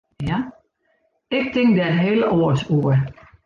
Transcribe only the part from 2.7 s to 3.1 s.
oer.